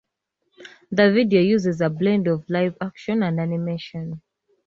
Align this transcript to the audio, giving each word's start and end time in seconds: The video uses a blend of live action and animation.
The 0.91 1.11
video 1.11 1.41
uses 1.41 1.79
a 1.79 1.87
blend 1.87 2.27
of 2.27 2.49
live 2.49 2.75
action 2.81 3.21
and 3.21 3.39
animation. 3.39 4.19